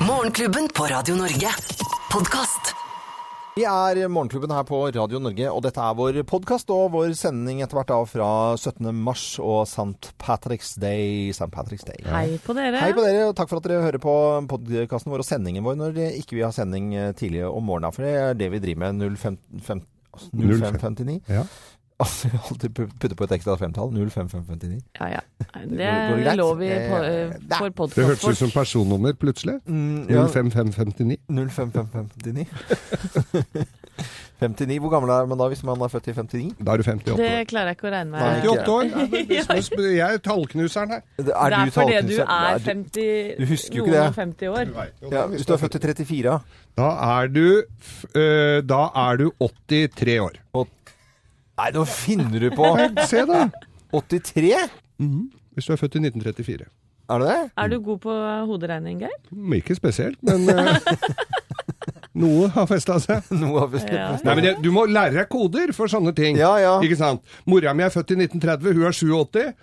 [0.00, 1.48] Morgenklubben på Radio Norge.
[2.12, 2.74] Podkast.
[3.56, 7.60] Vi er Morgenklubben her på Radio Norge, og dette er vår podkast og vår sending
[7.62, 8.28] etter hvert da fra
[8.58, 8.88] 17.
[9.06, 10.10] mars og St.
[10.20, 11.30] Patrick's Day.
[11.30, 11.46] St.
[11.54, 12.02] Patrick's Day.
[12.10, 12.82] Hei på dere.
[12.82, 14.14] Hei på dere, og takk for at dere hører på
[14.50, 17.94] podkasten vår og sendingen vår når ikke vi har sending eh, tidlig om morgenen.
[17.94, 19.06] For det er det vi driver med.
[19.22, 19.84] 05, fem-
[20.34, 21.20] 0559.
[21.30, 21.46] Ja.
[22.00, 23.92] Altså, jeg alltid putte på et ekstra femtall.
[24.10, 24.80] 05559.
[25.00, 25.20] Ja, ja.
[25.70, 29.60] Det er lov i på, eh, for Det hørtes ut som personnummer plutselig.
[29.66, 30.26] Mm, ja.
[30.26, 31.16] 05559.
[31.30, 32.46] 05559.
[34.40, 34.78] 59.
[34.82, 36.56] Hvor gammel er man da hvis man er født i 59?
[36.66, 37.16] Da er du 58 år.
[37.22, 38.20] Det klarer jeg ikke å regne meg.
[38.20, 38.30] med.
[38.42, 38.82] 58 år?
[38.90, 38.96] Ja,
[39.78, 41.02] men Jeg er tallknuseren her.
[41.18, 44.02] Er Det er du fordi du er Nei, du- 50 Du husker jo ikke det.
[44.08, 44.64] og 50 år.
[45.14, 46.40] Ja, hvis du er født i 34,
[46.76, 46.88] Da
[47.20, 47.46] er du
[48.14, 50.32] øh, Da er du 83 år.
[51.60, 52.70] Nei, nå finner du på
[53.10, 53.44] Se da!
[53.94, 54.50] 83?
[55.54, 56.66] Hvis du er født i 1934.
[57.04, 57.36] Er du det?
[57.60, 58.14] Er du god på
[58.48, 59.12] hoderegning, Geir?
[59.30, 60.72] Men Ikke spesielt, men øh,
[62.24, 63.28] noe har festa seg.
[63.42, 64.08] Noe av Ja.
[64.24, 66.38] Nei, men det, Du må lære deg koder for sånne ting.
[66.40, 66.74] Ja, ja.
[66.82, 67.22] Ikke sant?
[67.46, 69.54] Mora mi er født i 1930, hun er 87.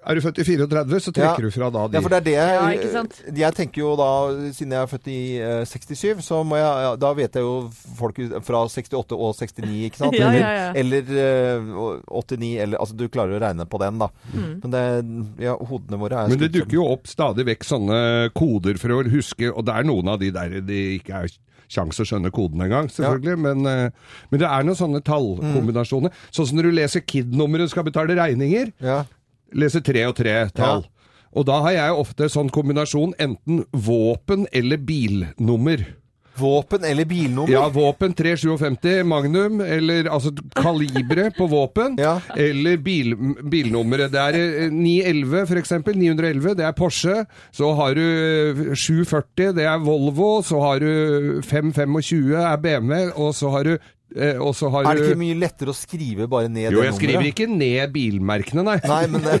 [0.00, 1.48] Er du født i 34, så trekker Ja.
[1.48, 3.02] du fra da de Ja, for det er det jeg, ja,
[3.44, 4.08] jeg tenker jo da,
[4.56, 8.20] siden jeg er født i uh, 67, så må jeg, da vet jeg jo folk
[8.46, 10.16] fra 68 og 69, ikke sant?
[10.20, 10.72] Ja, Eller, ja, ja.
[10.72, 14.08] eller uh, 89, eller, altså du klarer å regne på den da.
[14.32, 14.48] Mm.
[14.64, 14.84] Men det,
[15.44, 18.00] ja, hodene våre er Men det dukker jo opp stadig vekk sånne
[18.36, 21.38] koder for å huske, og det er noen av de der det ikke er
[21.70, 23.36] kjangs å skjønne koden engang, selvfølgelig.
[23.38, 26.10] Men, eh, men det er noen sånne tallkombinasjoner.
[26.34, 28.72] Sånn som når du leser KID-nummeret og skal betale regninger.
[28.82, 29.04] Ja.
[29.54, 30.84] Leser tre og tre tall.
[31.30, 35.84] Og da har jeg ofte sånn kombinasjon enten våpen eller bilnummer.
[36.40, 37.50] Våpen eller bilnummer?
[37.52, 42.14] Ja, våpen 357 Magnum, eller altså kalibre på våpen, Ja.
[42.34, 43.12] eller bil,
[43.52, 44.10] bilnummeret.
[44.14, 47.16] Det er eh, 911 for eksempel, 911, det er Porsche.
[47.52, 50.30] Så har du eh, 740, det er Volvo.
[50.46, 53.74] Så har du 525 er BMW, og så har du
[54.16, 56.86] eh, og så har Er det ikke mye lettere å skrive bare ned Jo, det
[56.90, 57.34] jeg skriver nummeret?
[57.34, 58.78] ikke ned bilmerkene, nei.
[58.86, 59.40] Nei, men det...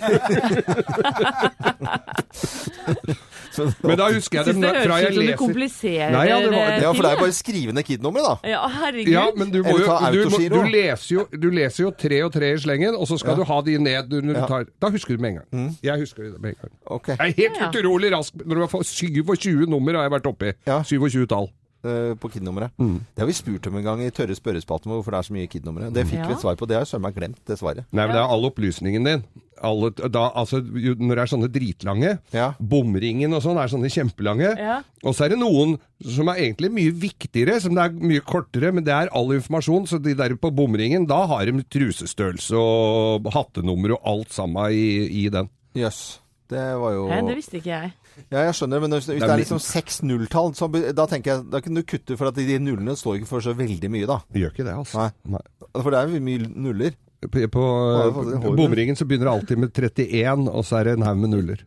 [3.82, 6.22] Men da husker jeg dem det fra høres jeg ut som du leser kompliserer Nei,
[6.30, 8.48] ja, det var- eh, Ja, for det er ting, bare å skrive ned KID-nummeret da.
[8.48, 9.10] Ja, herregud.
[9.12, 10.62] Ja, men du, må Eller jo, ta du, må, autogiro.
[10.62, 13.36] du, leser jo, du leser jo tre og tre i slengen, og så skal Ja.
[13.36, 14.46] du ha de ned når du Ja.
[14.46, 15.46] tar Da husker du med en gang.
[15.52, 15.76] Mm.
[15.82, 16.72] Jeg husker det med en gang.
[16.86, 17.06] Ok.
[17.08, 17.70] Jeg er helt Ja.
[17.70, 20.52] utrolig rask når du har fått 27 nummer har jeg vært oppi.
[20.66, 20.82] Ja.
[20.82, 21.50] 27 tall.
[21.84, 22.72] Eh, på KID-nummeret.
[22.80, 22.96] Mm.
[23.14, 25.50] Det har vi spurt om en gang i tørre spørrespalten hvorfor det er så mye
[25.50, 25.90] KID-numre.
[25.94, 26.66] Det fikk vi et svar på.
[26.68, 27.86] Det har jeg søren meg glemt, det svaret.
[27.92, 29.24] Nei, men det er all opplysningen din.
[29.60, 32.46] Alle, da, altså, når det er sånne dritlange, Ja.
[32.58, 34.54] bomringen og sånn er sånne kjempelange.
[34.56, 34.78] Ja.
[35.04, 38.72] Og så er det noen som er egentlig mye viktigere, som det er mye kortere,
[38.72, 39.84] men det er all informasjon.
[39.90, 45.26] Så de der på bomringen, da har de trusestørrelse og hattenummer og alt sammen i,
[45.26, 45.50] i den.
[45.76, 46.20] Jøss.
[46.50, 47.92] Det var jo Nei, det visste ikke jeg.
[48.30, 51.06] Ja, jeg skjønner, men hvis, hvis Det er det er liksom seks nulltall, så da
[51.08, 53.90] tenker jeg Da kan du kutte, for at de nullene står ikke for så veldig
[53.92, 54.20] mye, da.
[54.28, 55.06] Det gjør ikke det, altså.
[55.06, 55.36] Nei.
[55.36, 55.44] Nei.
[55.78, 56.98] For det er jo mye nuller.
[57.20, 61.20] På, på bomringen så begynner det alltid med 31, og så er det en haug
[61.20, 61.64] med nuller.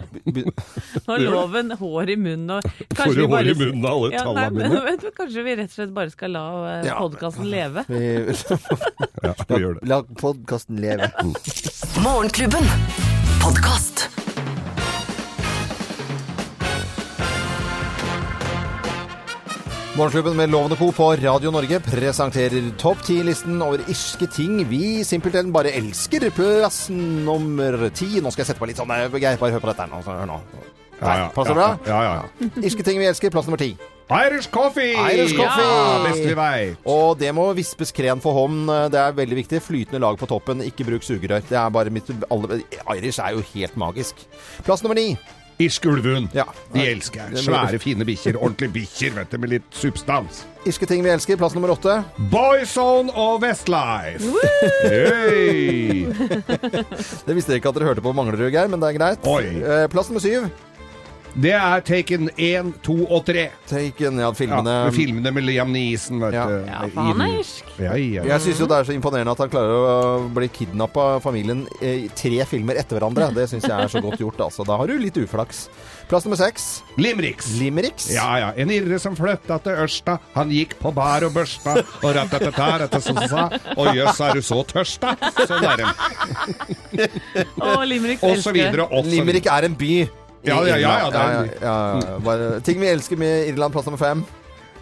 [0.00, 2.64] Nå er loven hår i munnen og
[2.96, 4.82] Får du hår i munnen av alle ja, tallene men, mine?
[4.86, 6.96] vet du, Kanskje vi rett og slett bare skal la uh, Ja.
[7.02, 7.84] podkasten leve?
[9.20, 9.88] Ja, vi gjør det.
[9.90, 11.10] La podkasten leve.
[12.00, 12.64] Morgenklubben.
[13.42, 14.06] Podkast.
[19.96, 20.92] Morgenklubben med Lovende Co.
[20.92, 26.28] på Radio Norge presenterer topp ti-listen over irske ting vi simpelthen bare elsker.
[26.36, 28.20] Plass nummer ti.
[28.22, 29.98] Nå skal jeg sette på litt sånn eh, Geir, bare hør på dette her nå.
[30.06, 30.36] så Hør nå.
[31.00, 31.66] Ja, ja, Passer ja, bra?
[31.88, 32.50] Ja, ja, ja.
[32.68, 33.34] Irske ting vi elsker.
[33.34, 33.72] Plass nummer ti.
[34.10, 34.94] Irish coffee!
[34.94, 35.66] Irish coffee!
[35.66, 36.86] Ja, best vi veit.
[36.94, 38.70] Og det må vispes kren for hånd.
[38.94, 39.62] Det er veldig viktig.
[39.66, 40.62] Flytende lag på toppen.
[40.70, 41.42] Ikke bruk sugerør.
[41.50, 42.62] Det er bare mitt alle,
[42.94, 44.22] Irish er jo helt magisk.
[44.62, 45.16] Plass nummer ni.
[45.60, 46.30] Irsk ulvehund.
[46.36, 46.46] Ja.
[46.72, 47.42] De elsker jeg.
[47.44, 48.38] Svære, fine bikkjer.
[48.40, 50.44] Ordentlige bikkjer, vet du, med litt substans.
[50.68, 51.36] Irske ting vi elsker.
[51.40, 51.98] Plass nummer åtte.
[52.32, 54.24] Boyzone og Westlife.
[54.86, 56.06] Hey!
[57.26, 59.28] Det visste jeg ikke at dere hørte på Manglerud, Geir, men det er greit.
[59.28, 59.44] Oi.
[59.60, 60.48] Eh, Plass nummer syv.
[61.34, 63.44] Det er Taken 1, 2 og 3.
[63.70, 64.72] Taken, ja, filmene.
[64.88, 66.46] Ja, filmene med Liam Neeson, vet Ja.
[66.48, 66.56] du.
[66.66, 67.64] Ja, for han er irsk.
[67.78, 68.24] Ja, ja.
[68.24, 71.66] Jeg syns jo det er så imponerende at han klarer å bli kidnappa av familien
[71.80, 73.30] i tre filmer etter hverandre.
[73.34, 74.66] Det syns jeg er så godt gjort, altså.
[74.66, 75.68] Da har du litt uflaks.
[76.10, 76.82] Plass nummer seks.
[76.98, 77.52] Limericks.
[77.60, 78.10] Limericks.
[78.12, 78.52] Ja, ja.
[78.56, 83.44] En irre som flytta til Ørsta, han gikk på bar og børsta, og ratatata, ratatata,
[83.78, 85.14] og jøss, er du så tørsta?
[85.46, 87.10] Sånn er det.
[87.60, 90.08] Og Limerick Og så videre, Limerick er en by.
[90.44, 92.18] Ja, ja, ja, ja, det er ja, ja, ja.
[92.24, 94.24] Bare, ting vi elsker med Irland, plass nummer fem.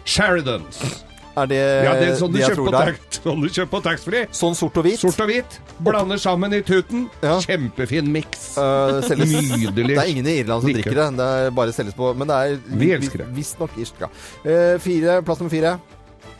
[0.05, 0.79] Sheridans.
[1.39, 2.95] Er det Ja, det er sånn du de jeg kjøper tror på, det er?
[2.97, 4.23] tax- sånn du kjøper på taxfree.
[4.35, 4.99] Sånn sort og hvit?
[4.99, 5.59] Sort og hvit.
[5.85, 7.05] Blander sammen i tuten.
[7.23, 7.37] Ja.
[7.43, 8.57] Kjempefin miks.
[8.57, 9.35] Eh, selges.
[9.51, 9.93] Nydelig.
[9.95, 11.05] Det er ingen i Irland som drikker det.
[11.19, 13.29] Det er bare selges på Men det er Vi elsker det.
[13.37, 14.09] Visstnok irsk, ja.
[14.43, 15.75] Eh, fire, plass nummer fire.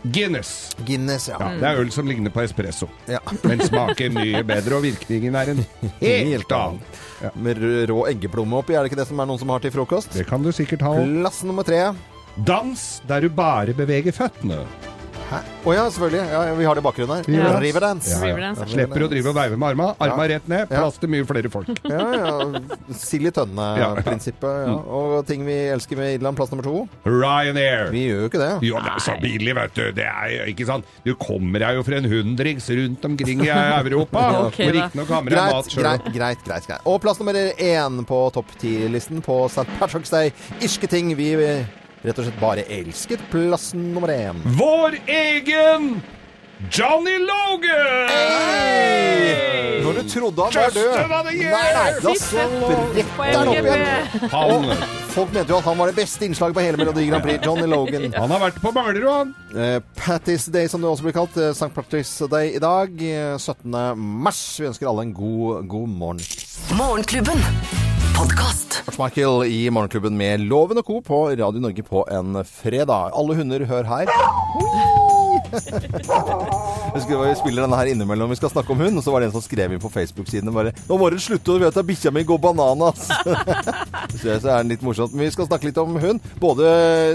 [0.03, 0.71] Guinness.
[0.87, 1.37] Guinness, ja.
[1.39, 3.19] Ja, det er øl som ligner på espresso, ja.
[3.43, 5.63] men smaker mye bedre, og virkningen er en
[5.99, 6.79] helt annen.
[7.19, 7.33] Ja.
[7.35, 7.59] Med
[7.91, 10.15] rå eggeplomme oppi, er det ikke det som er noen som har til frokost?
[10.15, 10.93] Det kan du sikkert ha.
[11.03, 11.81] Plass nummer tre.
[12.47, 14.61] Dans der du bare beveger føttene.
[15.29, 15.39] Hæ?
[15.69, 16.21] Å ja, selvfølgelig.
[16.31, 17.27] Ja, vi har det i bakgrunnen her.
[17.29, 17.49] Ja.
[17.61, 18.09] Riverdance.
[18.09, 18.29] Ja, ja.
[18.33, 18.65] Riverdance.
[18.71, 19.87] Slipper å drive og veive med arma.
[20.01, 20.29] Arma Ja.
[20.31, 21.69] rett ned, plass til mye flere folk.
[21.89, 22.61] Ja, ja.
[22.97, 24.57] Sild i tønne-prinsippet.
[24.65, 24.73] Ja.
[24.99, 26.87] Og ting vi elsker med Irland, plass nummer to.
[27.05, 27.91] Ryanair.
[27.93, 28.49] Vi gjør jo ikke det.
[28.71, 29.83] Jo, det er så billig, vet du.
[29.99, 30.89] Det er ikke sant.
[31.05, 33.51] Du kommer deg jo for en hundrings rundt omkring i
[33.83, 34.25] Europa.
[34.47, 35.83] okay, ikke noe riktignok har med deg mat sjøl.
[35.85, 36.87] greit, greit, greit, greit.
[36.89, 39.67] Og plass nummer én på topp ti-listen på St.
[39.77, 40.33] Patrick's Day.
[40.65, 41.35] Irske ting vi
[42.03, 43.25] rett og slett bare elsket.
[43.33, 44.39] Plass nummer én.
[44.59, 45.91] Vår egen
[46.71, 48.09] Johnny Logan!
[48.09, 49.83] Hey!
[49.83, 50.97] Når du trodde han var død!
[51.39, 54.27] Nei, nei, da spretter han opp igjen.
[54.33, 54.73] Han,
[55.09, 57.39] Folk mente jo at han var det beste innslaget på hele Melodi Grand Prix.
[57.47, 58.11] Johnny Logan.
[58.21, 59.35] han har vært på Manglerud, han.
[59.55, 61.39] Uh, Patty's Day, som det også blir kalt.
[61.39, 61.71] Uh, St.
[61.75, 62.91] Patrick's Day i dag.
[62.91, 63.79] Uh, 17.
[64.27, 64.43] mars.
[64.59, 66.27] Vi ønsker alle en god, god morgen.
[66.75, 67.88] Morgenklubben.
[68.19, 68.83] Podkast.
[68.99, 70.97] Michael i Morgenklubben med Loven og Co.
[71.01, 73.13] på Radio Norge på en fredag.
[73.15, 74.11] Alle hunder, hør her.
[76.93, 78.29] Husker du, Vi spiller denne her innimellom.
[78.33, 80.51] Vi skal snakke om hund, og så var det en som skrev inn på Facebook-sidene
[80.51, 83.07] bare 'Nå må dere slutte å vite at bikkja mi går bananas'.
[84.17, 85.13] så så er det litt morsomt.
[85.13, 86.19] Men vi skal snakke litt om hund.
[86.41, 86.69] Både,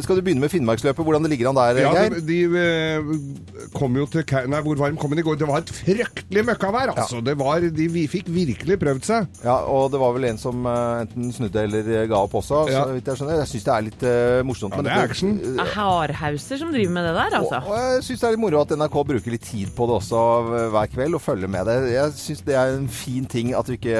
[0.04, 1.04] Skal du begynne med Finnmarksløpet?
[1.04, 2.14] Hvordan det ligger an der, Ja, Geir?
[2.14, 5.36] de, de eh, kom jo til Nei, hvor var de kommet i går?
[5.40, 7.20] Det var et fryktelig møkkavær, altså.
[7.24, 9.26] Det var, de, vi fikk virkelig prøvd seg.
[9.44, 12.64] Ja, og det var vel en som eh, enten snudde eller eh, ga opp også,
[12.70, 12.84] Ja.
[12.86, 13.40] så vidt jeg skjønner.
[13.42, 14.06] Jeg syns det er litt
[14.46, 14.74] morsomt.
[14.78, 15.34] Ja, det er action.
[15.58, 17.60] Er Hardhauser som driver med det der, altså.
[17.64, 19.98] Og, og jeg syns det er litt moro at NRK bruker litt tid på det
[20.00, 20.22] også
[20.74, 21.76] hver kveld, og følger med det.
[21.94, 23.98] Jeg syns det er en fin ting at vi ikke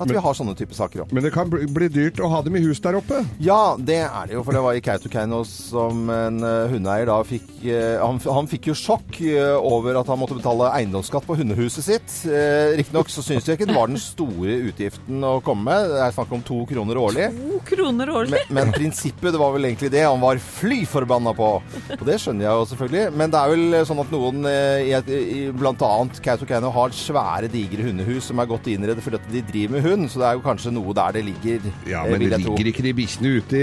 [0.00, 1.10] At vi har sånne typer saker òg.
[1.14, 3.22] Men det kan bli, bli dyrt å ha dem i hus der oppe.
[3.42, 4.42] Ja, det er det jo.
[4.46, 8.70] For det var i Kautokeino som en eh, hundeeier da fikk eh, han, han fikk
[8.70, 12.16] jo sjokk eh, over at han måtte betale eiendomsskatt på hundehuset sitt.
[12.78, 15.90] Riktignok så syns jeg ikke det var den store utgiften å komme med.
[15.94, 17.28] Det er snakk om to kroner årlig.
[17.38, 18.34] To kroner årlig.
[18.50, 21.50] Men, men prinsippet, det var vel egentlig det han var fly forbanna på.
[21.98, 23.04] Og det skjønner jeg jo selvfølgelig.
[23.20, 25.74] Men det er vel sånn at noen eh, i, et- i bl.a.
[26.24, 30.08] Kautokeino har svære, digre hundehus som er godt innredet fordi de driver med hund.
[30.12, 32.70] Så det er jo kanskje noe der det ligger, Ja, eh, men vil det ligger
[32.72, 33.62] ikke de bikkjene ute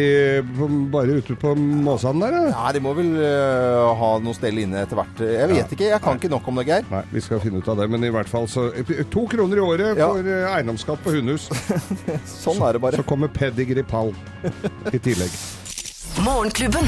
[0.94, 2.54] bare ute på måsene der, da?
[2.54, 5.22] Ja, de må vel uh, ha noe stell inne etter hvert.
[5.24, 6.88] Jeg vet ikke, jeg kan ikke nok om det, Geir.
[6.92, 8.70] Nei, vi skal finne ut av det, men i hvert fall så
[9.14, 10.10] To kroner i året Ja.
[10.12, 11.48] for eh, eiendomsskatt på hundehus.
[12.44, 13.00] Sånn er det bare.
[13.00, 14.14] Så kommer Pedigree Pall
[14.94, 15.34] i tillegg.
[16.26, 16.88] Morgenklubben.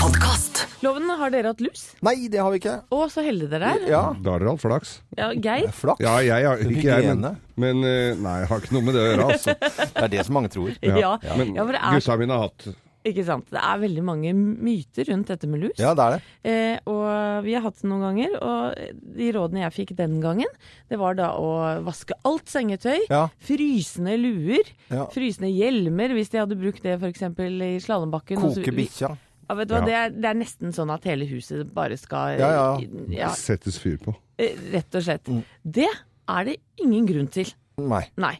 [0.00, 0.43] Podkast.
[0.84, 1.84] Loven, har dere hatt lus?
[2.04, 2.76] Nei, det har vi ikke.
[2.92, 3.88] Å, så heldige dere er.
[3.90, 4.94] Ja, Da har dere hatt flaks.
[5.16, 5.70] Ja, Geir?
[5.72, 6.04] flaks.
[6.04, 7.34] Ja, jeg har ikke jeg, men, Hygiene.
[7.64, 9.58] men eh, Nei, jeg har ikke noe med det å gjøre, altså.
[9.94, 10.72] Det er det som mange tror.
[10.84, 11.16] Ja.
[11.38, 12.66] Men Ja, for det er- gutta mine har hatt
[13.04, 13.50] Ikke sant.
[13.52, 15.74] Det er veldig mange myter rundt dette med lus.
[15.76, 16.20] Ja, det er det.
[16.48, 20.48] Eh, og vi har hatt det noen ganger, og de rådene jeg fikk den gangen,
[20.88, 21.50] det var da å
[21.84, 23.26] vaske alt sengetøy, Ja.
[23.44, 25.04] frysende luer, Ja.
[25.12, 27.22] frysende hjelmer hvis de hadde brukt det f.eks.
[27.28, 28.40] i slalåmbakken.
[28.40, 29.12] og så- Koke bikkja.
[29.48, 29.86] Ja, vet du hva, Ja.
[29.86, 32.66] det, er, det er nesten sånn at hele huset bare skal Ja, ja.
[33.10, 34.14] ja, settes fyr på.
[34.38, 35.28] eh, Rett og slett.
[35.28, 35.42] Mm.
[35.64, 35.88] Det
[36.28, 37.52] er det ingen grunn til.
[37.78, 38.04] Nei.
[38.16, 38.36] Nei.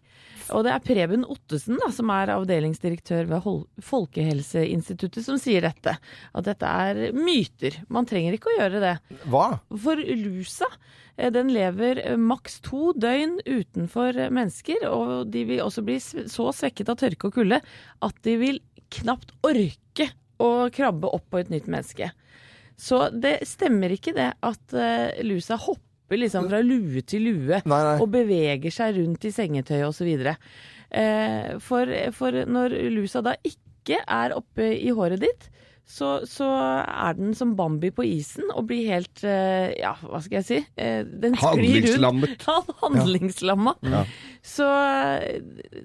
[0.53, 3.47] Og det er Preben Ottesen, da, som er avdelingsdirektør ved
[3.83, 5.97] Folkehelseinstituttet, som sier dette.
[6.37, 7.79] At dette er myter.
[7.93, 8.93] Man trenger ikke å gjøre det.
[9.33, 9.47] Hva?
[9.85, 10.69] For lusa
[11.17, 16.51] eh, den lever eh, maks to døgn utenfor mennesker, og de vil også bli så
[16.55, 17.61] svekket av tørke og kulde
[18.05, 18.61] at de vil
[18.95, 20.11] knapt orke
[20.45, 22.11] å krabbe opp på et nytt menneske.
[22.77, 27.81] Så det stemmer ikke det at uh, lusa hopper liksom fra lue til lue Nei,
[27.87, 27.97] nei.
[28.03, 30.11] og beveger seg rundt i sengetøyet osv.
[30.95, 35.49] Uh, for, for når lusa da ikke er oppe i håret ditt,
[35.85, 36.47] så, så
[36.81, 40.61] er den som Bambi på isen og blir helt eh, Ja, hva skal jeg si?
[40.81, 42.47] Eh, den sklir ut.
[42.81, 43.75] Handlingslamma.
[43.85, 44.01] Ja.
[44.45, 44.65] Så,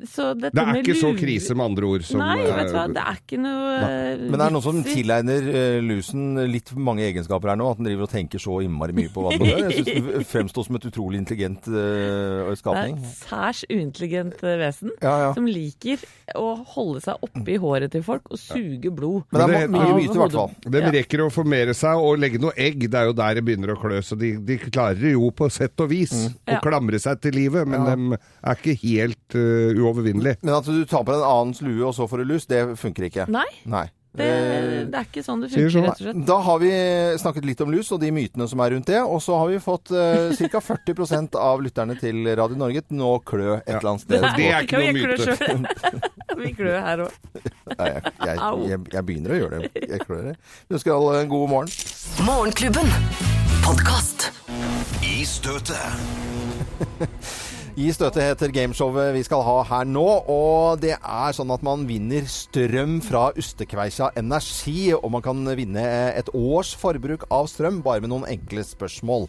[0.08, 2.06] så dette Det er med ikke så krise, med andre ord.
[2.08, 4.66] Som, Nei, vet du hva, eh, det er ikke noe eh, Men det er noen
[4.70, 5.52] som tilegner
[5.84, 7.68] lusen litt mange egenskaper her nå.
[7.74, 9.68] At den driver og tenker så innmari mye på hva den gjør.
[9.68, 13.04] Jeg syns den fremstår som et utrolig intelligent skapning.
[13.04, 15.30] Det er et særs uintelligent vesen Ja, ja.
[15.36, 16.08] som liker
[16.40, 19.28] å holde seg oppi håret til folk og suge blod.
[19.36, 20.52] Men det er mye myter, i hvert fall.
[20.72, 20.92] De Ja.
[20.92, 22.80] rekker å formere seg og legge noe egg.
[22.90, 24.00] Det er jo der det begynner å klø.
[24.04, 26.60] Så de, de klarer det jo på sett og vis å Ja.
[26.62, 27.96] klamre seg til livet, men Ja.
[27.96, 30.38] de er ikke helt uh, uovervinnelige.
[30.44, 32.78] Men at du tar på deg en annens lue, og så får du lus, det
[32.78, 33.28] funker ikke.
[33.30, 33.90] Nei, Nei.
[34.12, 35.82] Det, Eh, det er ikke sånn det funker, så.
[35.86, 36.22] rett og slett.
[36.28, 36.72] Da har vi
[37.22, 39.02] snakket litt om lus og de mytene som er rundt det.
[39.04, 40.62] Og så har vi fått uh, ca.
[40.66, 44.26] 40% av lytterne til Radio Norge til nå klø et eller annet sted.
[44.40, 46.10] Det er ikke noe myte.
[46.40, 47.12] Vi klør her òg.
[47.36, 48.36] Jeg, jeg,
[48.70, 49.84] jeg, jeg begynner å gjøre det.
[49.92, 50.36] Jeg klør det.
[50.70, 51.74] Vi ønsker alle en god morgen.
[52.24, 52.96] Morgenklubben.
[53.66, 54.30] Podkast.
[55.04, 55.84] I støtet.
[57.78, 61.84] I støtet heter gameshowet vi skal ha her nå, og det er sånn at man
[61.90, 65.84] vinner strøm fra Ustekveikja Energi, og man kan vinne
[66.18, 69.28] et års forbruk av strøm bare med noen enkle spørsmål.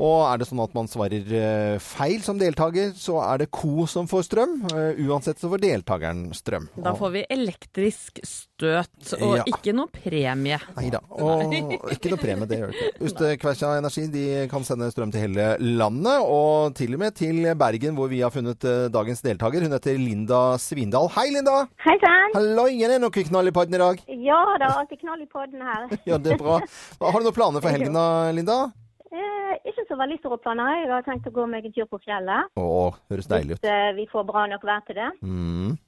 [0.00, 3.84] Og er det sånn at man svarer eh, feil som deltaker, så er det co
[3.90, 4.54] som får strøm.
[4.72, 6.70] Eh, Uansett så får deltakeren strøm.
[6.80, 8.88] Da får vi elektrisk støt,
[9.18, 9.44] og Ja.
[9.44, 10.56] ikke noe premie.
[10.78, 11.02] Nei da.
[11.10, 11.52] Og
[11.92, 13.04] ikke noe premie, det gjør det ikke.
[13.10, 17.94] Ustekveikja Energi de kan sende strøm til hele landet, og til og med til Bergen,
[18.00, 19.60] hvor vi har funnet eh, dagens deltaker.
[19.68, 21.12] Hun heter Linda Svindal.
[21.12, 21.66] Hei, Linda!
[21.84, 22.32] Hei sann!
[22.40, 24.00] Hallo, ingen er noe knall i podden i dag?
[24.08, 25.90] Ja, det er alltid knall i podden her.
[26.08, 26.62] Ja, det er bra.
[27.04, 28.62] Har du noen planer for helgen da, Linda?
[29.10, 30.84] Eh, ikke så veldig store planer.
[30.84, 32.52] Jeg har tenkt å gå meg en tur på fjellet.
[32.60, 33.64] Åh, høres deilig ut.
[33.64, 35.08] Hvis eh, vi får bra nok vær til det.
[35.26, 35.78] Mm.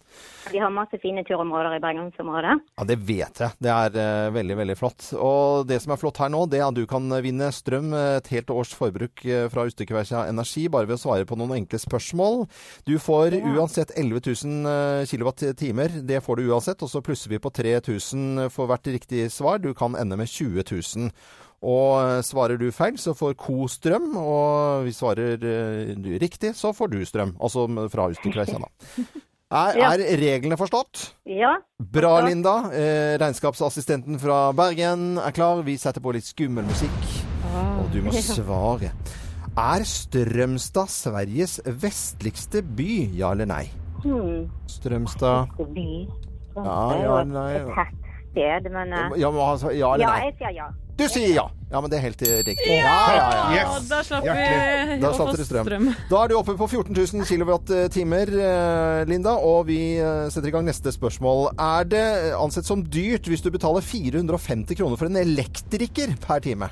[0.50, 2.57] Vi har masse fine turområder i bergensområdet.
[2.76, 3.55] Ja, det vet jeg.
[3.62, 5.07] Det er eh, veldig, veldig flott.
[5.17, 8.17] Og det som er flott her nå, det er at du kan vinne strøm, eh,
[8.19, 11.81] et helt års forbruk eh, fra Ustekveikja Energi, bare ved å svare på noen enkle
[11.81, 12.43] spørsmål.
[12.88, 16.02] Du får uansett 11 000 kWt.
[16.11, 19.62] Det får du uansett, og så plusser vi på 3000 for hvert riktig svar.
[19.62, 21.14] Du kan ende med 20 000.
[21.62, 24.16] Og eh, svarer du feil, så får Co strøm.
[24.19, 27.37] Og hvis svarer eh, du riktig, så får du strøm.
[27.40, 28.71] Altså fra Ustekveikja, da.
[29.52, 29.90] Er, Ja.
[29.92, 31.11] er reglene forstått?
[31.28, 31.59] Ja,
[31.92, 32.71] Bra, Linda.
[32.73, 35.61] Eh, regnskapsassistenten fra Bergen er klar.
[35.66, 37.04] Vi setter på litt skummel musikk.
[37.52, 38.95] Og du må svare.
[39.52, 43.66] Er Strømstad Sveriges vestligste by, ja eller nei?
[44.07, 44.47] hmm.
[44.73, 45.88] Strømstad by.
[46.57, 47.92] Ja, ja, nei, Et
[48.33, 50.71] sted, men eh, Ja, men altså, ja eller Ja, jeg sier ja.
[50.96, 51.49] Du sier ja!
[51.72, 52.68] Ja, men det er helt eh, riktig.
[52.68, 53.44] Ja, ja, ja.
[53.56, 53.87] Yes!
[53.88, 55.88] da slapp vi Da å slapp få dere strøm.
[56.11, 57.72] Da er du oppe på 14 000 kWt,
[58.37, 61.54] eh, Linda, og vi eh, setter i gang neste spørsmål.
[61.56, 62.06] Er det
[62.37, 66.68] ansett som dyrt hvis du betaler 450 kroner for en elektriker per time?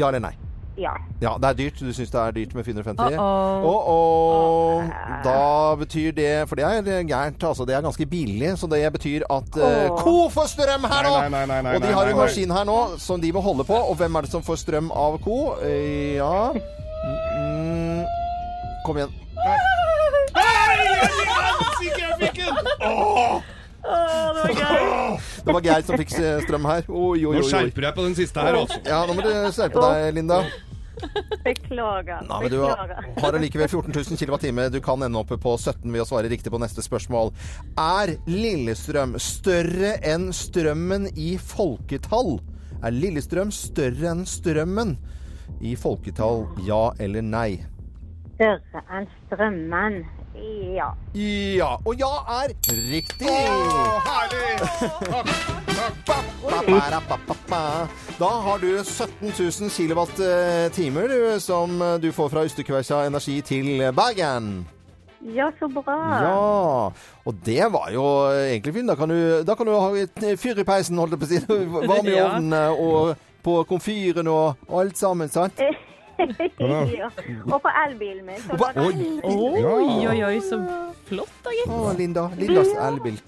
[0.00, 0.36] Ja eller nei?
[0.78, 0.92] Ja.
[1.20, 1.80] Ja, det er dyrt.
[1.80, 3.18] Du syns det er dyrt med 450?
[3.18, 3.64] Uh-oh.
[3.66, 4.84] Oh, oh.
[5.24, 7.64] Da betyr det For det er gærent, altså.
[7.64, 8.58] Det er ganske billig.
[8.58, 11.14] Så det betyr at uh, Ko får strøm her nå!
[11.18, 12.24] Nei, nei, nei, nei, og de nei, har nei, en nei.
[12.24, 13.74] maskin her nå som de må holde på.
[13.74, 15.38] Og hvem er det som får strøm av ko?
[15.62, 18.04] Eh, ja mm,
[18.86, 19.16] Kom igjen.
[23.88, 25.18] det var gøy.
[25.44, 26.88] Det var Geir som fikk eh, strøm her.
[26.88, 27.36] Oi, oi, oi.
[27.40, 28.80] nå skjerper jeg på den siste her, altså.
[28.86, 30.42] Ja, nå må du skjerpe deg, Linda.
[31.44, 32.24] Beklager.
[32.28, 32.78] Nei, men du har
[33.28, 34.72] har allikevel 14 000 kWt.
[34.72, 37.32] Du kan ende oppe på 17 ved å svare riktig på neste spørsmål.
[37.78, 42.38] Er Lillestrøm større enn strømmen i folketall?
[42.82, 44.96] Er Lillestrøm større enn strømmen
[45.60, 46.46] i folketall?
[46.66, 47.50] Ja eller nei?
[48.36, 50.02] Større enn strømmen.
[50.74, 50.88] Ja.
[51.14, 51.70] Ja.
[51.84, 52.54] Og ja er
[52.92, 53.34] riktig!
[54.06, 54.54] Herlig!
[54.60, 56.32] Takk, takk.
[56.44, 57.62] Ba-ba-da-ba-ba-ba.
[58.18, 64.66] Har du 17 000 kWt som du får fra Ystekveisa Energi til Bergen.
[65.20, 65.96] Ja, så bra.
[66.22, 66.90] Ja,
[67.24, 68.88] og det var jo egentlig fint.
[68.88, 71.32] Da kan du, da kan du ha et fyr i peisen, holdt jeg på å
[71.32, 71.40] si.
[71.90, 75.58] Varme i ovnen eh, og på komfyren og alt sammen, sant?
[76.98, 77.08] ja.
[77.48, 78.40] Og på elbilen min.
[78.44, 79.06] Så på- Oi.
[79.24, 80.58] Oi, oi, oi, så
[81.08, 81.70] flott da, gitt.
[81.72, 82.24] Å, Linda.
[82.38, 83.18] Lindas elbil.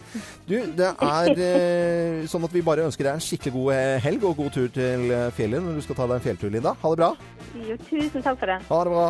[0.48, 4.26] Du, det er eh, sånn at vi bare ønsker deg en skikkelig god eh, helg
[4.28, 6.74] og god tur til eh, fjellet når du skal ta deg en fjelltur, Linda.
[6.82, 7.12] Ha det bra.
[7.66, 8.58] Jo, tusen takk for det.
[8.68, 9.06] Ha det bra.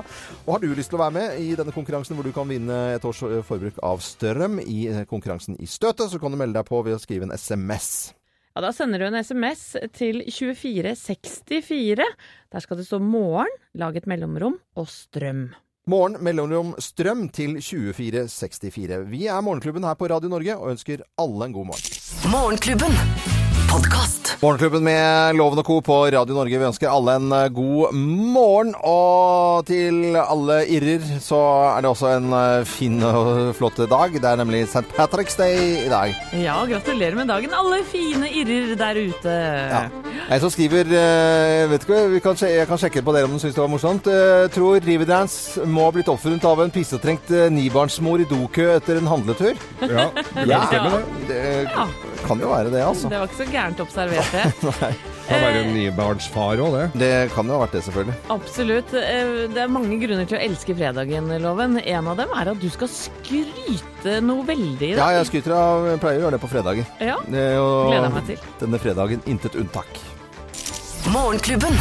[0.47, 2.79] Og har du lyst til å være med i denne konkurransen hvor du kan vinne
[2.95, 6.59] et års eh, forbruk av strøm i eh, konkurransen i Støtet, så kan du melde
[6.61, 8.11] deg på ved å skrive en SMS.
[8.55, 12.07] Ja, Da sender du en SMS til 2464.
[12.51, 15.55] Der skal det stå 'morgen', lag et mellomrom og 'strøm'.
[15.87, 19.11] Morgen mellomrom strøm til 2464.
[19.11, 22.31] Vi er Morgenklubben her på Radio Norge og ønsker alle en god morgen.
[22.31, 23.50] Morgenklubben.
[23.71, 24.37] Podkast.
[24.43, 25.77] Morgenklubben med Loven og Co.
[25.85, 26.59] på Radio Norge.
[26.59, 28.73] Vi ønsker alle en eh, god morgen.
[28.83, 31.39] Og til alle irrer så
[31.77, 34.17] er det også en eh, fin og flott dag.
[34.17, 34.83] Det er nemlig St.
[34.97, 36.17] Patrick's Day i dag.
[36.41, 39.37] Ja, gratulerer med dagen, alle fine irrer der ute.
[39.71, 39.85] Ja.
[40.31, 43.45] Jeg som skriver eh, vet ikke, vi kan, Jeg kan sjekke på dere om dere
[43.45, 44.11] syns det var morsomt.
[44.57, 49.55] Tror Riverdance må ha blitt oppfunnet av en pissetrengt nibarnsmor i dokø etter en handletur.
[49.85, 50.65] Ja, det Ja.
[50.73, 51.05] kan det.
[51.29, 51.87] Det Ja.
[52.27, 53.09] kan jo være det, altså.
[53.09, 54.45] Det var ikke så gærent observert, det.
[54.81, 54.93] Nei.
[55.31, 56.87] Kan være en nybarnsfar òg, det.
[56.99, 58.15] Det kan jo ha vært det, selvfølgelig.
[58.35, 58.95] Absolutt.
[58.99, 61.79] Eh, Det er mange grunner til å elske fredagen, Loven.
[61.85, 65.87] En av dem er at du skal skryte noe veldig i Ja, jeg skryter av
[65.93, 66.85] jeg pleier å gjøre det på fredager.
[66.99, 68.39] Ja, Det er gleder meg til.
[68.65, 70.01] Denne fredagen intet unntak.
[71.15, 71.77] Morgenklubben.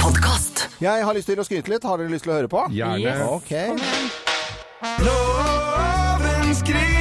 [0.00, 0.68] Podcast.
[0.80, 1.84] Jeg har lyst til å skryte litt.
[1.84, 2.64] Har dere lyst til å høre på?
[2.72, 3.04] Gjerne.
[3.04, 3.20] Yes.
[3.28, 3.52] Ok.
[5.04, 6.99] Loven skryter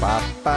[0.00, 0.56] Ba, ba.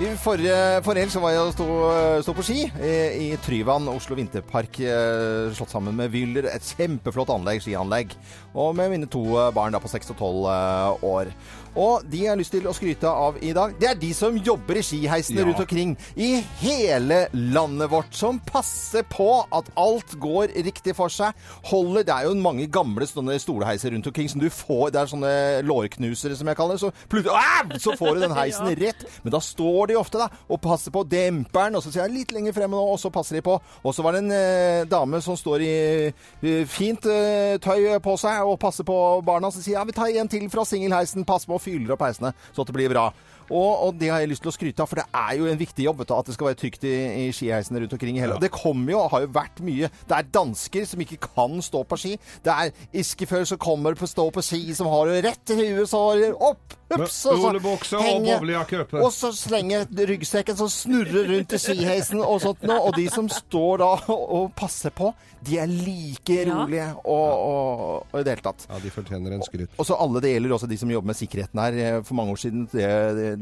[0.00, 4.16] I forrige, forrige helg så var jeg og sto, på ski i, i Tryvann, Oslo
[4.16, 6.48] vinterpark, eh, slått sammen med Wyller.
[6.48, 8.16] Et kjempeflott anlegg, skianlegg.
[8.56, 11.34] Og med mine to eh, barn da på 6 og 12 eh, år.
[11.76, 14.36] Og de jeg har lyst til å skryte av i dag, det er de som
[14.36, 15.46] jobber i skiheisene Ja.
[15.46, 18.12] rundt omkring i hele landet vårt.
[18.14, 21.32] Som passer på at alt går riktig for seg.
[21.64, 25.06] Holder Det er jo mange gamle sånne stolheiser rundt omkring som du får Det er
[25.06, 26.80] sånne lårknusere, som jeg kaller det.
[26.80, 29.06] Så, plutselig, så får du den heisen rett.
[29.24, 32.32] Men da står de ofte da og passer på demperen, og så sier jeg litt
[32.32, 33.56] lenger fremme nå, og så passer de på.
[33.84, 35.72] Og så var det en eh, dame som står i
[36.12, 40.12] eh, fint eh, tøy på seg og passer på barna, så sier ja, vi tar
[40.12, 43.08] en til fra singelheisen, pass på å fylle opp peisene så det blir bra.
[43.52, 45.60] Og, og det har jeg lyst til å skryte av, for det er jo en
[45.60, 46.92] viktig jobb vet du, at det skal være trygt i,
[47.22, 50.30] i skiheisene rundt omkring i hele Det kommer jo, har jo vært mye Det er
[50.32, 52.14] dansker som ikke kan stå på ski.
[52.44, 55.90] Det er iskefør som kommer på stå på ski, som har det rett i huet,
[55.90, 57.42] så har det opp, ups, og
[57.84, 59.02] så og henger-.
[59.02, 62.78] Og så slenger ryggsekken som snurrer rundt i skiheisen og sånt nå.
[62.88, 66.54] Og de som står da og, og passer på, de er like Ja.
[66.54, 68.66] rolige og, og, og i det hele tatt.
[68.70, 69.72] Ja, de fortjener en skryt.
[69.78, 71.78] Og så alle det gjelder også de som jobber med sikkerheten her.
[71.82, 72.86] Eh, For mange år siden, det,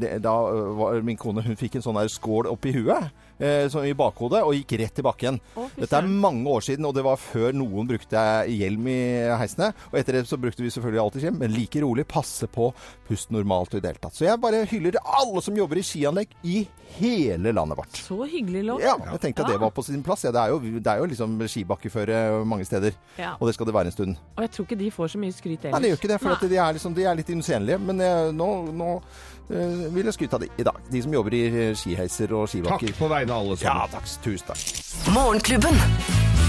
[0.01, 3.11] da øh, var min kone hun fikk en sånn der skål oppi huet.
[3.41, 5.39] Eh, i bakhodet, og gikk rett i bakken.
[5.57, 6.19] Å, fy Dette er søren.
[6.21, 8.99] mange år siden, og det var før noen brukte hjelm i
[9.41, 9.71] heisene.
[9.91, 12.05] Og etter det så brukte vi selvfølgelig alltid hjelm, men like rolig.
[12.11, 12.69] Passe på,
[13.07, 14.13] pust normalt og i det hele tatt.
[14.19, 16.67] Så jeg bare hyller alle som jobber i skianlegg i
[16.99, 17.95] hele landet vårt.
[18.03, 18.83] Så hyggelig, Loven.
[18.85, 19.63] Ja, jeg tenkte at det Ja.
[19.65, 20.23] var på sin plass.
[20.23, 23.33] Ja, det, er jo, det er jo liksom skibakkeføre mange steder, Ja.
[23.39, 24.15] og det skal det være en stund.
[24.37, 26.31] Og jeg tror ikke de får så mye skryt Nei, det gjør ikke det, for
[26.35, 27.79] at de, er liksom, de er litt innselige.
[27.79, 28.89] Men eh, nå, nå
[29.49, 30.75] eh, vil jeg skryte av de i dag.
[30.91, 32.93] De som jobber i eh, skiheiser og Takk skibakker.
[32.99, 33.77] på vegne av sammen.
[33.81, 34.23] Ja, takk.
[34.23, 35.13] Tusen takk.
[35.13, 35.75] Morgenklubben.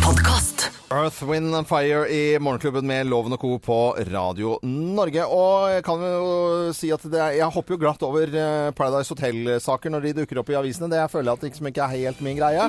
[0.00, 0.70] Podkast.
[0.92, 3.58] Earth, Wind and Fire i Morgenklubben med Loven og Co.
[3.58, 3.76] på
[4.12, 5.24] Radio Norge.
[5.24, 9.08] Og jeg kan jo si at det er, jeg hopper jo glatt over eh, Paradise
[9.14, 10.90] Hotel-saker når de dukker opp i avisene.
[10.92, 12.66] Det jeg føler jeg at liksom ikke er helt min greie.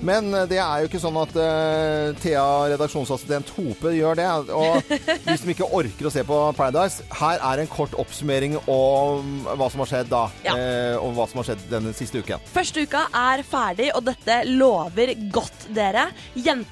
[0.00, 4.30] Men eh, det er jo ikke sånn at uh, Thea, redaksjonsassistent Hope, gjør det.
[4.56, 9.44] Og de som ikke orker å se på Paradise, her er en kort oppsummering om
[9.52, 10.24] hva som har skjedd da.
[10.46, 10.56] Ja.
[10.56, 12.48] Uh, og hva som har skjedd den siste uken.
[12.56, 16.08] Første uka er ferdig, og dette lover godt, dere.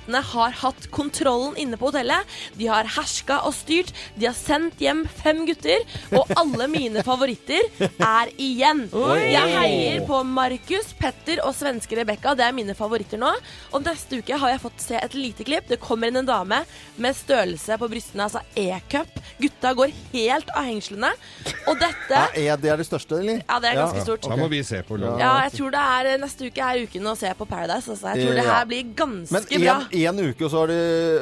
[0.05, 2.29] Jentene har hatt kontrollen inne på hotellet.
[2.59, 3.93] De har herska og styrt.
[4.19, 5.81] De har sendt hjem fem gutter,
[6.13, 8.85] og alle mine favoritter er igjen.
[8.93, 12.35] Jeg heier på Markus, Petter og svenske Rebekka.
[12.37, 13.33] Det er mine favoritter nå.
[13.73, 15.69] Og neste uke har jeg fått se et lite klipp.
[15.73, 16.61] Det kommer inn en dame
[17.01, 19.09] med størrelse på brystene, altså E-cup.
[19.41, 21.15] Gutta går helt av hengslene.
[21.71, 23.41] Og dette Ja, er det er det største, eller?
[23.41, 24.29] Ja, det er ganske stort.
[24.29, 27.17] Da må vi se på Ja, jeg tror det er neste uke er uken å
[27.19, 27.89] se på Paradise.
[27.91, 28.13] Altså.
[28.13, 29.81] Jeg tror det her blir ganske Men bra.
[29.93, 30.79] Én uke, og så har, det,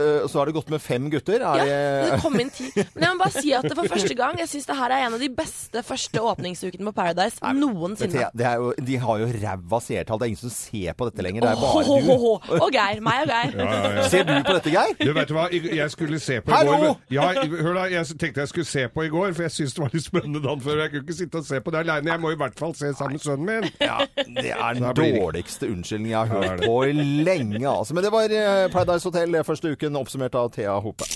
[0.06, 1.40] øh, så har det gått med fem gutter?
[1.42, 2.68] Er Ja, det det kom inn ti.
[2.94, 5.06] Men jeg må bare si at det for første gang Jeg syns det her er
[5.06, 8.28] en av de beste første åpningsukene på Paradise Nei, noensinne.
[8.36, 10.20] Det er jo, de har jo ræva seertall.
[10.20, 11.46] Det er ingen som ser på dette lenger.
[11.46, 12.58] Det er bare du.
[12.62, 13.00] Og Geir.
[13.04, 13.56] Meg og Geir.
[13.62, 14.04] Ja, ja, ja.
[14.10, 14.94] Ser du på dette, Geir?
[15.00, 16.76] Du vet hva, jeg skulle se på i Hallo!
[16.82, 16.96] går.
[17.14, 17.26] Ja,
[17.62, 19.92] hør da, jeg tenkte jeg skulle se på i går, for jeg syns det var
[19.94, 20.80] litt spennende dagen før.
[20.82, 22.10] Jeg kunne ikke sitte og se på det aleine.
[22.12, 23.68] Jeg må i hvert fall se sammen med sønnen min.
[23.82, 26.92] Ja, det er den Da dårligste unnskyldningen jeg har hørt på i
[27.28, 27.62] lenge.
[27.68, 27.94] Altså.
[27.96, 31.08] Men det var eh, Paradise Hotel første uken, oppsummert av Thea Hope.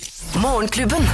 [0.42, 1.05] Morgenklubben.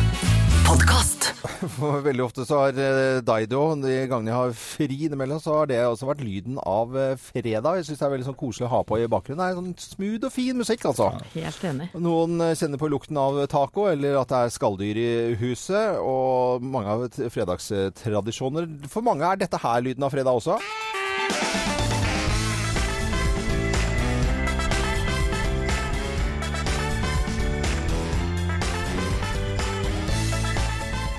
[1.77, 5.69] For Veldig ofte så har eh, Daido, de gangene jeg har fri innimellom, så har
[5.71, 7.81] det også vært lyden av eh, fredag.
[7.81, 9.43] Jeg syns det er veldig sånn koselig å ha på i bakgrunnen.
[9.43, 11.11] Det er sånn smooth og fin musikk, altså.
[11.35, 11.91] Helt enig.
[11.99, 15.11] Noen eh, kjenner på lukten av taco, eller at det er skalldyr i
[15.43, 16.01] huset.
[16.01, 18.71] Og mange av fredagstradisjoner.
[18.93, 20.59] For mange er dette her lyden av fredag også.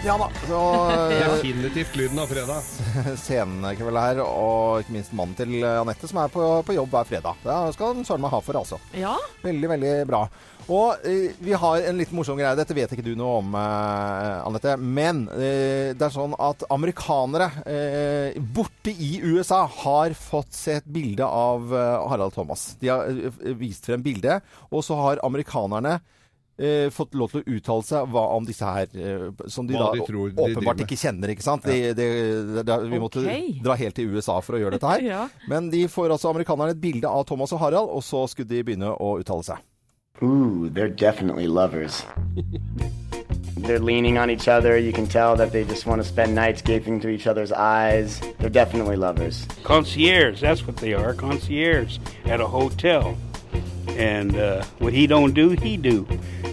[0.04, 0.28] Ja da.
[0.48, 0.60] Så
[1.12, 2.63] eh, Definitivt lyden av fredag.
[3.24, 7.39] Scenekveld her, og ikke minst mannen til Anette som er på, på jobb hver fredag.
[7.46, 8.82] Det skal han søren meg ha for, altså.
[9.00, 9.13] Ja,
[9.44, 10.26] Veldig, veldig bra.
[10.72, 12.56] Og eh, vi har en litt morsom greie.
[12.56, 14.76] Dette vet ikke du noe om, eh, Anette.
[14.80, 20.88] Men eh, det er sånn at amerikanere eh, borte i USA har fått se et
[21.00, 22.74] bilde av eh, Harald Thomas.
[22.84, 26.02] De har eh, vist frem bildet, og så har amerikanerne
[26.58, 29.89] eh, fått lov til å uttale seg hva, om disse her, eh, som de Hva
[29.89, 31.66] da de tror de åpenbart ikke kjenner, ikke sant?
[31.66, 32.08] De, de,
[32.63, 33.24] de, vi måtte
[33.63, 35.06] dra helt til USA for å gjøre dette her.
[35.13, 35.28] Ja.
[35.50, 38.63] Men de får altså amerikanerne et bilde av Thomas og Harald, og så skulle de
[38.66, 39.63] begynne å uttale seg.
[40.24, 42.06] Ooh, they're definitely lovers.
[43.58, 44.78] they're leaning on each other.
[44.78, 48.22] You can tell that they just want to spend nights gaping each other's eyes.
[48.39, 49.46] They're definitely lovers.
[49.63, 50.39] concierge.
[50.39, 53.18] That's what they are, concierge at a hotel.
[53.98, 56.08] And uh, what he don't do, he do,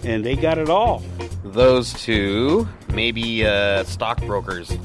[0.04, 1.02] and they got it all.
[1.44, 4.76] Those two, maybe uh, stockbrokers.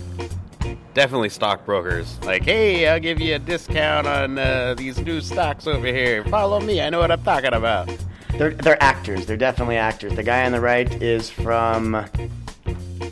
[0.93, 2.17] Definitely stockbrokers.
[2.23, 6.23] Like, hey, I'll give you a discount on uh, these new stocks over here.
[6.25, 6.81] Follow me.
[6.81, 7.89] I know what I'm talking about.
[8.37, 9.25] They're they're actors.
[9.25, 10.15] They're definitely actors.
[10.15, 12.05] The guy on the right is from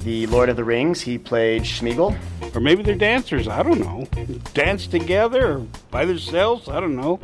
[0.04, 1.02] the Lord of the Rings.
[1.02, 2.18] He played Schmeagol.
[2.56, 3.48] Or maybe they're dancers.
[3.48, 4.06] I don't know.
[4.54, 6.70] Dance together or by themselves.
[6.70, 7.20] I don't know.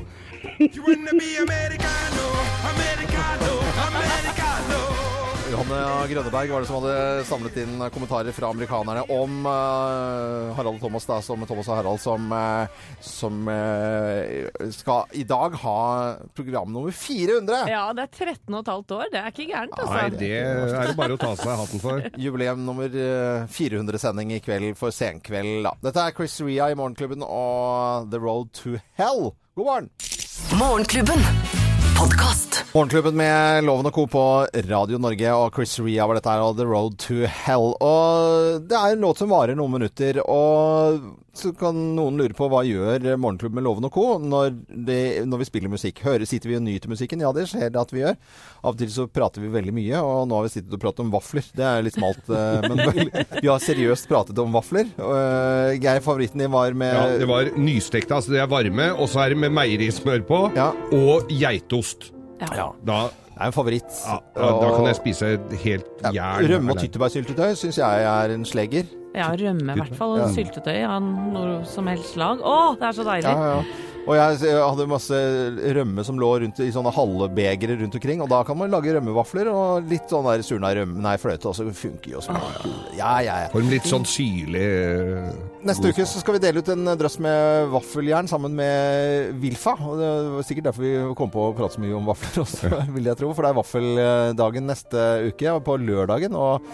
[0.58, 2.09] You wanna be Americano,
[5.70, 10.82] Johanne Grønneberg var det som hadde samlet inn kommentarer fra amerikanerne om uh, Harald og
[10.82, 15.76] Thomas, da, som Thomas og Harald, som, uh, som uh, skal i dag ha
[16.38, 17.62] program nummer 400.
[17.70, 19.06] Ja, det er 13 og et halvt år.
[19.14, 19.94] Det er ikke gærent, altså.
[19.94, 22.10] Nei, det er det bare å ta seg hatten for.
[22.26, 25.62] Jubileum nummer eh, 400 sending i kveld for senkveld.
[25.68, 25.78] Da.
[25.90, 29.34] Dette er Chris Ria i Morgenklubben og The Road to Hell.
[29.60, 29.90] God morgen!
[30.58, 31.59] Morgenklubben.
[32.00, 32.66] Podkast.
[32.74, 34.08] Morgenklubben med Loven og Co.
[34.08, 37.74] på Radio Norge, og Chris Ria var dette her, og The Road to Hell.
[37.84, 41.02] Og det er en låt som varer noen minutter, og
[41.40, 44.04] så kan noen lure på hva gjør Morgenklubben med Loven og Co.
[44.20, 44.52] Når,
[44.88, 44.98] det,
[45.28, 46.02] når vi spiller musikk.
[46.06, 47.24] Hører, sitter vi og nyter musikken?
[47.24, 48.18] Ja, det skjer det at vi gjør.
[48.64, 51.04] Av og til så prater vi veldig mye, og nå har vi sittet og pratet
[51.06, 51.48] om vafler.
[51.56, 52.84] Det er litt smalt, eh, men
[53.44, 54.92] vi har seriøst pratet om vafler.
[55.00, 59.08] Eh, Geir, favoritten din var med Ja, det var nystekte, altså det er varme, og
[59.10, 60.70] så er det med meierismør på, Ja.
[61.00, 62.12] og geitost.
[62.44, 62.70] Ja.
[62.88, 63.00] Da,
[63.40, 63.92] Det er en favoritt.
[64.04, 65.28] ja, da da kan jeg spise
[65.64, 66.44] helt jern.
[66.52, 68.84] Rømme- og tyttebærsyltetøy syns jeg er en slegger.
[69.18, 70.18] Ja, rømme i hvert fall.
[70.22, 72.44] Og syltetøy av noe som helst slag.
[72.46, 73.32] Å, det er så deilig!
[73.32, 73.86] Ja, ja.
[74.10, 75.18] Og jeg, jeg hadde masse
[75.78, 78.24] rømme som lå rundt i sånne halvbegre rundt omkring.
[78.26, 81.68] Og da kan man lage rømmevafler og litt sånn der surna rømme Nei, fløte også
[81.78, 82.38] funker jo som
[82.98, 83.50] Ja, ja, ja.
[83.54, 85.28] For en litt sånn syrlig eh,
[85.68, 89.76] Neste uke så skal vi dele ut en drøss med vaffeljern sammen med Wilfa.
[89.78, 92.72] Og det var sikkert derfor vi kom på å prate så mye om vafler også,
[92.96, 93.30] vil jeg tro.
[93.36, 96.34] For det er vaffeldagen neste uke, på lørdagen.
[96.34, 96.66] Og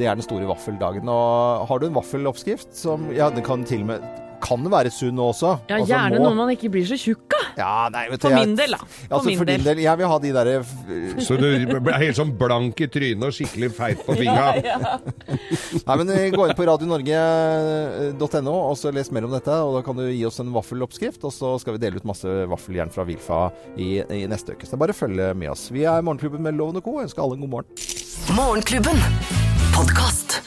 [0.00, 1.06] det er den store vaffeldagen.
[1.06, 5.18] Og har du en vaffeloppskrift som Ja, den kan til og med kan være sunn
[5.20, 5.52] også.
[5.68, 7.36] Ja, Altså, gjerne må- når man ikke blir så tjukk da.
[7.58, 8.78] Ja, nei, vet du, For jeg- min del, da.
[8.78, 9.78] For Altså, min for din del.
[9.84, 10.64] Jeg vil ha de derre
[11.26, 14.54] Så du er helt sånn blank i trynet og skikkelig feit på fingra.
[15.86, 19.50] Nei, men eh, gå inn på radionorge.no og så les mer om dette.
[19.52, 22.26] Og da kan du gi oss en vaffeloppskrift, og så skal vi dele ut masse
[22.50, 23.42] vaffeljern fra Wilfa
[23.76, 24.64] i, i neste uke.
[24.66, 25.68] Så det er bare å følge med oss.
[25.74, 26.98] Vi er Morgenklubben med Loven og Co.
[27.00, 27.70] Jeg ønsker alle en god morgen.
[28.36, 28.98] Morgenklubben.
[29.74, 30.40] Podkast.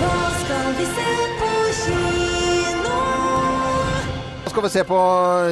[0.00, 1.29] Hva skal vi se
[4.50, 4.98] på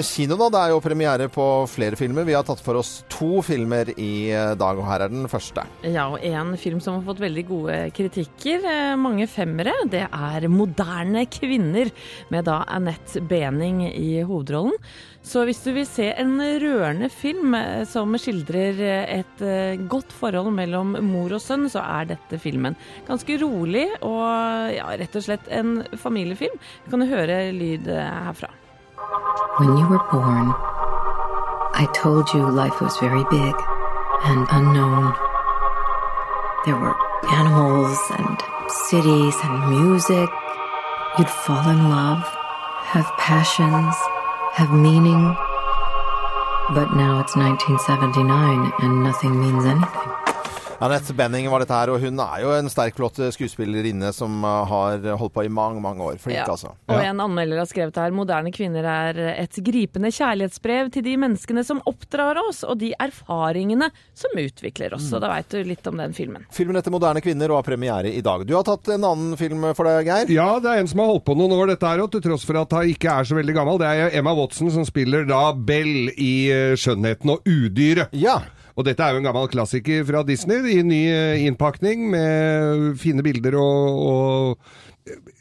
[0.03, 0.49] kino, da.
[0.51, 2.25] Det er jo premiere på flere filmer.
[2.27, 5.63] Vi har tatt for oss to filmer i dag, og her er den første.
[5.87, 10.49] Ja, og en film som har fått veldig gode kritikker, eh, mange femmere, det er
[10.49, 11.93] 'Moderne kvinner',
[12.31, 14.75] med da Annette Bening i hovedrollen.
[15.23, 20.53] Så hvis du vil se en rørende film eh, som skildrer eh, et godt forhold
[20.53, 22.75] mellom mor og sønn, så er dette filmen.
[23.07, 26.59] Ganske rolig og ja, rett og slett en familiefilm.
[26.85, 28.49] Du kan høre lyd herfra.
[29.57, 30.53] When you were born,
[31.73, 33.55] I told you life was very big
[34.25, 35.15] and unknown.
[36.67, 36.95] There were
[37.33, 38.37] animals and
[38.69, 40.29] cities and music.
[41.19, 42.23] You'd fall in love,
[42.93, 43.97] have passions,
[44.53, 45.35] have meaning.
[46.75, 50.08] But now it's 1979 and nothing means anything.
[50.81, 54.59] Annette Benning var dette her, og hun er jo en sterk, flott skuespillerinne som eh,
[54.71, 56.21] har holdt på i mange, mange år.
[56.23, 56.45] Flink, Ja.
[56.47, 56.71] altså.
[56.87, 61.65] Og en anmelder har skrevet her moderne kvinner er et gripende kjærlighetsbrev til de menneskene
[61.67, 65.09] som oppdrar oss, og de erfaringene som utvikler oss.
[65.11, 66.47] Så da veit du litt om den filmen.
[66.55, 68.45] Filmen etter moderne kvinner og har premiere i dag.
[68.47, 70.31] Du har tatt en annen film for deg, Geir?
[70.31, 72.47] Ja, det er en som har holdt på noen år, dette her, og til tross
[72.47, 73.83] for at hun ikke er så veldig gammel.
[73.83, 78.15] Det er Emma Watson som spiller da Bell i eh, 'Skjønnheten og udyret'.
[78.15, 78.39] Ja.
[78.79, 83.25] Og dette er jo en gammel klassiker fra Disney, i ny eh, innpakning med fine
[83.27, 84.79] bilder og, og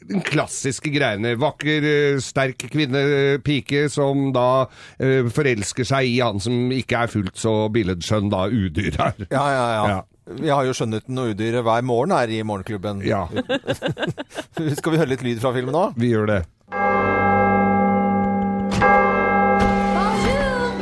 [0.08, 1.36] den klassiske greiene.
[1.38, 4.66] Vakker, eh, sterk kvinne, eh, pike, som da
[4.98, 9.26] eh, forelsker seg i han som ikke er fullt så billedskjønn, da, udyr her.
[9.30, 9.84] Ja, ja, ja.
[9.94, 10.00] Ja.
[10.28, 13.00] Vi har jo Skjønnheten og udyret hver morgen her i Morgenklubben.
[13.06, 13.24] Ja,
[14.78, 15.86] Skal vi høre litt lyd fra filmen nå?
[15.96, 16.42] vi gjør det.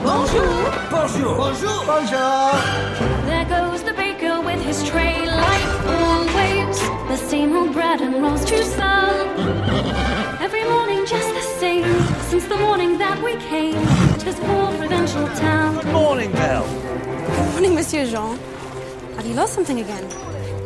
[0.02, 0.74] Bonjour.
[0.90, 1.36] Bonjour.
[1.36, 1.86] Bonjour.
[1.86, 2.36] Bonjour!
[2.36, 2.45] goes
[4.78, 6.80] the baker his tray like always.
[7.08, 9.28] The same old bread and rolls to some.
[10.40, 11.84] Every morning just the same.
[12.28, 13.74] Since the morning that we came
[14.18, 15.74] to this poor provincial town.
[15.76, 16.66] Good morning, Belle.
[17.52, 18.38] Morning, Monsieur Jean.
[19.16, 20.08] Have you lost something again?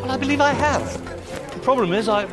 [0.00, 0.82] Well, I believe I have.
[1.54, 2.26] The problem is I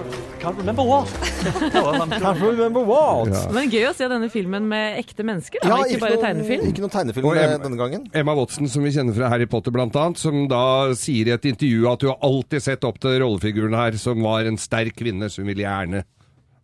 [0.47, 1.07] can't remember what.
[2.21, 3.31] Can't remember what.
[3.53, 6.25] Men gøy å se denne filmen med ekte mennesker, da, Ja, ikke ikke bare noen,
[6.25, 6.67] tegnefilm.
[6.71, 8.05] Ikke noen tegnefilm eh, denne gangen.
[8.15, 11.89] Emma Watson, som vi kjenner fra Harry Potter annet, som da sier i et intervju
[11.91, 15.47] at hun har alltid sett opp til rollefiguren her, som var en sterk kvinne, som
[15.47, 16.05] ville gjerne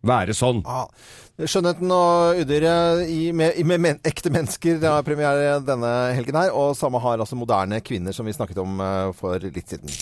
[0.04, 0.62] være sånn.
[0.68, 0.88] Ah,
[1.34, 6.54] Skjønnheten og udyret i, med, med men, ekte mennesker det har premiere denne helgen her.
[6.54, 9.92] Og samme har altså moderne kvinner, som vi snakket om eh, for litt siden.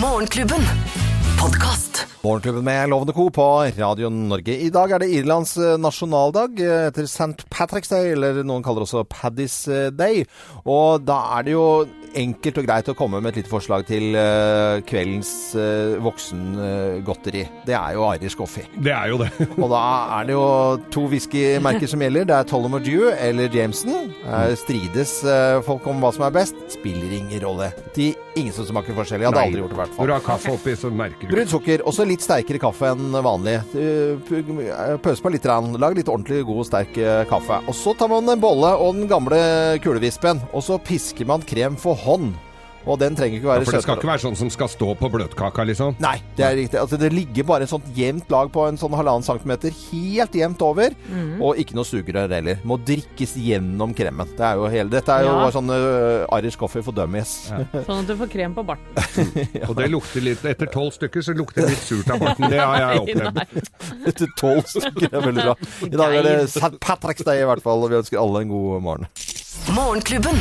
[0.00, 1.17] Morgenklubben.
[1.38, 2.06] Podkast.
[2.22, 3.30] Morgenklubben med Lovende Co.
[3.30, 3.44] på
[3.78, 4.56] Radio Norge.
[4.58, 7.46] I dag er det Irlands eh, nasjonaldag eh, etter St.
[7.46, 10.24] Patrick's Day, eller noen kaller det også Paddy's eh, Day.
[10.66, 11.64] Og da er det jo
[12.18, 17.44] enkelt og greit å komme med et lite forslag til uh, kveldens uh, voksengodteri.
[17.66, 18.66] det er jo Irish coffee.
[18.78, 19.30] Det er jo det.
[19.62, 19.82] Og da
[20.18, 20.46] er det jo
[20.94, 22.28] to whiskymerker som gjelder.
[22.28, 24.12] Det er Tollum Dew eller Jameson.
[24.24, 26.58] Eh, strides eh, folk om hva som er best?
[26.72, 27.70] Spiller ingen rolle.
[27.96, 29.26] De ingen som smaker forskjellig.
[29.26, 29.48] Jeg hadde Nei.
[29.50, 31.82] aldri gjort det i hvert Når du har kaffe oppi, så merker du Brunt sukker.
[31.90, 33.56] Også litt sterkere kaffe enn vanlig.
[35.04, 35.46] Pøs på litt.
[35.48, 35.72] Rann.
[35.80, 36.98] Lag litt ordentlig god, sterk
[37.30, 37.60] kaffe.
[37.70, 39.38] Og så tar man en bolle og den gamle
[39.82, 42.36] kulevispen, og så pisker man krem for hånd.
[42.88, 44.00] Og den trenger ikke Ja, være for det skal søtere.
[44.00, 45.96] ikke være sånn som skal stå på bløtkaka, liksom?
[46.00, 46.78] Nei, det er riktig.
[46.80, 50.62] Altså, det ligger bare et sånt jevnt lag på en sånn halvannen centimeter helt jevnt
[50.64, 50.94] over.
[51.10, 51.42] Mhm.
[51.44, 52.62] Og ikke noe sugerør heller.
[52.64, 54.30] Må drikkes gjennom kremen.
[54.38, 55.50] Det er jo hele, dette er jo Ja.
[55.52, 57.50] sånn uh, Irish coffee for dummies.
[57.84, 58.88] Sånn at du får krem på barten.
[59.68, 62.48] Og det lukter litt Etter tolv stykker så lukter det litt surt av barten.
[62.48, 63.68] Det har jeg opplevd.
[64.14, 65.10] Etter tolv stykker.
[65.10, 65.56] Det er veldig bra.
[65.84, 66.78] I dag er det St.
[66.80, 69.08] Patrick's Day i hvert fall, og vi ønsker alle en god morgen.
[69.76, 70.40] Morgenklubben.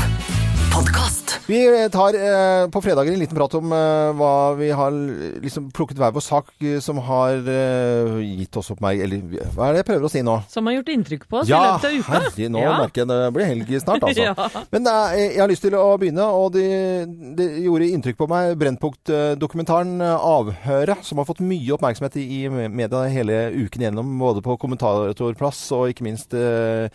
[0.78, 1.40] Podkast.
[1.48, 1.58] Vi
[1.90, 4.94] tar eh, på fredager en liten prat om eh, hva vi har
[5.42, 9.24] liksom plukket hver vår sak eh, som har eh, gitt oss opp meg Eller
[9.56, 10.36] hva er det jeg prøver å si nå?
[10.54, 12.12] Som har gjort inntrykk på oss i løpet av uka.
[12.20, 12.76] Herlig, nå Ja.
[12.84, 14.28] merker jeg det blir helg snart, altså.
[14.28, 14.68] Ja.
[14.76, 16.68] Men eh, jeg har lyst til å begynne, og det,
[17.42, 18.54] de gjorde inntrykk på meg.
[18.62, 24.46] Brennpunkt-dokumentaren eh, 'Avhøret', som har fått mye oppmerksomhet i i media hele uken gjennom, både
[24.46, 26.92] på kommentatorplass og ikke minst eh,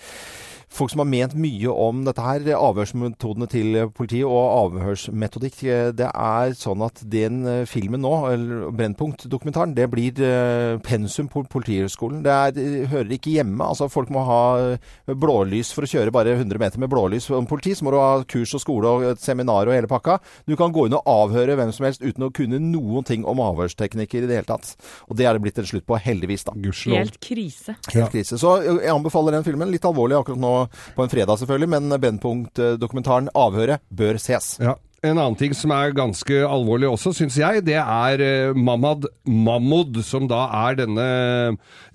[0.72, 5.58] Folk som har ment mye om dette her, avhørsmetodene til politiet og avhørsmetodikk.
[5.98, 11.44] Det er sånn at den eh, filmen nå, eller Brennpunkt-dokumentaren, det blir eh, pensum på
[11.52, 12.22] Politihøgskolen.
[12.24, 13.66] Det, er, det hører ikke hjemme.
[13.66, 14.40] Altså, folk må ha
[14.72, 17.74] eh, blålys for å kjøre bare 100 meter med blålys om politi.
[17.76, 20.18] Så må du ha kurs og skole og et seminar og hele pakka.
[20.48, 23.44] Du kan gå inn og avhøre hvem som helst uten å kunne noen ting om
[23.44, 24.72] avhørsteknikker i det hele tatt.
[25.12, 26.56] Og det er det blitt en slutt på, heldigvis, da.
[26.96, 27.76] Helt krise.
[27.92, 28.40] Helt krise.
[28.40, 29.68] Så jeg anbefaler den filmen.
[29.72, 30.61] Litt alvorlig akkurat nå
[30.96, 34.56] på en fredag, selvfølgelig, men Brennpunkt-dokumentaren 'Avhøret' bør ses.
[34.62, 34.76] Ja.
[35.02, 39.98] En annen ting som er ganske alvorlig også, syns jeg, det er eh, Mamad Mahmoud,
[40.06, 41.06] som da er denne,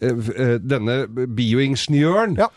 [0.04, 2.40] eh, eh, denne bioingeniøren.
[2.44, 2.52] Ja.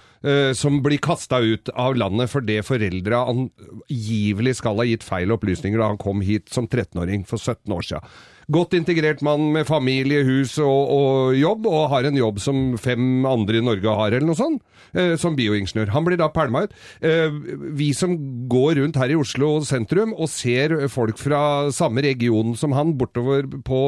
[0.53, 5.87] som blir kasta ut av landet fordi foreldra angivelig skal ha gitt feil opplysninger da
[5.89, 8.11] han kom hit som 13-åring for 17 år siden.
[8.51, 13.25] Godt integrert mann med familie, hus og, og jobb, og har en jobb som fem
[13.29, 14.63] andre i Norge har, eller noe sånt,
[14.95, 15.93] eh, som bioingeniør.
[15.95, 16.75] Han blir da pælma ut.
[17.07, 17.31] Eh,
[17.79, 18.17] vi som
[18.51, 23.47] går rundt her i Oslo sentrum og ser folk fra samme region som han bortover
[23.67, 23.81] på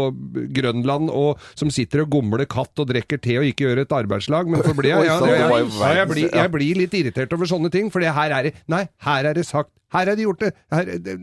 [0.55, 4.47] Grønland, og som sitter og gomler katt og drikker te og ikke gjør et arbeidslag,
[4.47, 7.91] men forblir bli jeg, jeg, jeg, jeg, blir, jeg blir litt irritert over sånne ting,
[7.93, 9.73] for det her er det Nei, her er det sagt.
[9.93, 10.53] Her er de gjort det.
[10.73, 11.17] Her, er det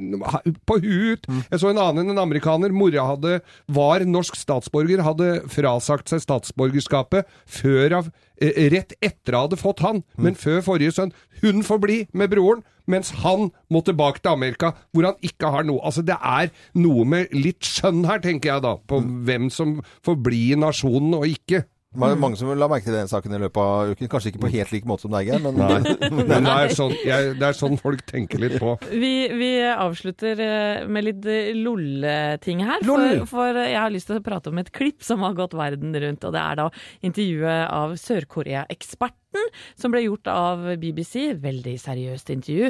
[0.69, 1.27] på huet ut.
[1.29, 1.43] Mm.
[1.51, 2.71] Jeg så en annen, en amerikaner.
[2.75, 9.45] Mora hadde, var norsk statsborger, hadde frasagt seg statsborgerskapet før av, eh, rett etter å
[9.47, 10.23] hadde fått han, Mm.
[10.23, 11.13] men før forrige sønn.
[11.41, 15.63] Hun får bli med broren, mens han må tilbake til Amerika, hvor han ikke har
[15.63, 15.79] noe.
[15.85, 19.25] Altså, det er noe med litt skjønn her, tenker jeg da, på Mm.
[19.25, 21.65] hvem som får bli i nasjonen og ikke.
[21.89, 24.09] Det var mange som la merke til den saken i løpet av uken.
[24.11, 25.95] Kanskje ikke på helt lik måte som deg, Geir, men, Nei.
[26.19, 28.75] Men det er, sånn, jeg, det er sånn folk tenker litt på.
[28.91, 32.85] Vi, vi avslutter eh, med litt eh, lolleting her.
[32.85, 35.97] For, for jeg har lyst til å prate om et klipp som har gått verden
[36.05, 36.29] rundt.
[36.29, 36.69] Og det er da
[37.09, 41.31] intervjuet av Sør-Korea-eksperten som ble gjort av BBC.
[41.41, 42.69] Veldig seriøst intervju.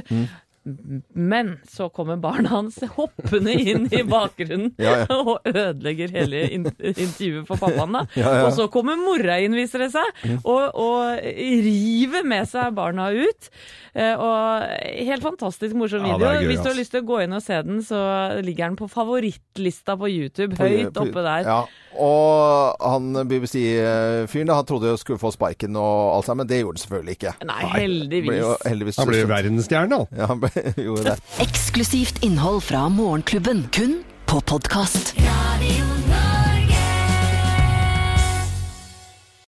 [1.15, 5.17] Men så kommer barna hans hoppende inn i bakgrunnen Ja, ja.
[5.19, 7.95] og ødelegger hele in intervjuet for pappaen.
[7.95, 8.05] da.
[8.19, 8.45] Ja, ja.
[8.47, 10.39] Og så kommer mora inn, viser det seg, Mm.
[10.43, 13.49] og, og river med seg barna ut.
[13.95, 14.65] Eh, Og
[15.09, 16.19] Helt fantastisk morsom video.
[16.19, 17.99] gøy, Hvis du har lyst til å gå inn og se den, så
[18.43, 20.57] ligger den på favorittlista på YouTube.
[20.59, 21.47] Høyt oppe der.
[21.47, 21.59] Ja,
[21.99, 26.77] og han BBC-fyren, han trodde jo skulle få sparken og alt sammen, men det gjorde
[26.77, 27.33] han selvfølgelig ikke.
[27.49, 28.29] Nei, heldigvis.
[28.29, 30.19] Ble jo heldigvis Han ble verdensstjerne, da.
[30.21, 30.48] Ja, han ble,
[30.85, 31.17] gjorde det.
[31.45, 35.13] Eksklusivt innhold fra Morgenklubben, kun på podkast.
[35.17, 36.28] Radio